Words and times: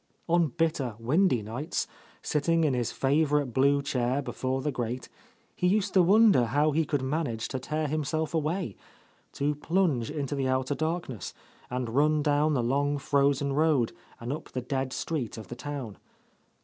On 0.27 0.47
bitter, 0.47 0.95
windy 0.97 1.43
nights, 1.43 1.85
sitting 2.23 2.61
—69— 2.61 2.63
A 2.63 2.65
Lost 2.65 2.65
Lady 2.65 2.67
in 2.69 2.73
his 2.73 2.91
favourite 2.91 3.53
blue 3.53 3.81
chair 3.83 4.21
before 4.23 4.63
the 4.63 4.71
grate, 4.71 5.09
he 5.55 5.67
used 5.67 5.93
to 5.93 6.01
wonder 6.01 6.45
how 6.47 6.71
he 6.71 6.85
could 6.85 7.03
manage 7.03 7.47
to 7.49 7.59
tear 7.59 7.85
him 7.87 8.03
self 8.03 8.33
away, 8.33 8.75
to 9.33 9.53
plunge 9.53 10.09
into 10.09 10.33
the 10.33 10.47
outer 10.47 10.73
darkness, 10.73 11.35
and 11.69 11.87
run 11.89 12.23
down 12.23 12.55
the 12.55 12.63
long 12.63 12.97
frozen 12.97 13.53
road 13.53 13.91
and 14.19 14.33
up 14.33 14.49
the 14.51 14.61
dead 14.61 14.91
street 14.91 15.37
of 15.37 15.49
the 15.49 15.55
town. 15.55 15.99